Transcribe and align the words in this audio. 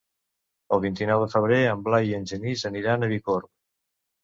El 0.77 0.81
vint-i-nou 0.85 1.25
de 1.25 1.27
febrer 1.35 1.59
en 1.75 1.85
Blai 1.89 2.11
i 2.13 2.17
en 2.21 2.27
Genís 2.33 2.67
aniran 2.73 3.11
a 3.11 3.13
Bicorb. 3.15 3.55